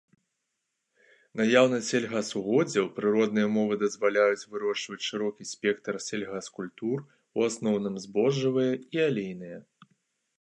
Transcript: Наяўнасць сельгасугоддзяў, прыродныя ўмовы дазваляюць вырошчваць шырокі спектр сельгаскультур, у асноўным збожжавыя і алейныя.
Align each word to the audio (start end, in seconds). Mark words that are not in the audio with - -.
Наяўнасць 1.39 1.89
сельгасугоддзяў, 1.91 2.87
прыродныя 2.99 3.49
ўмовы 3.49 3.77
дазваляюць 3.83 4.47
вырошчваць 4.55 4.99
шырокі 5.09 5.47
спектр 5.51 5.99
сельгаскультур, 6.07 7.05
у 7.39 7.45
асноўным 7.49 8.01
збожжавыя 8.07 8.73
і 8.99 9.03
алейныя. 9.09 9.57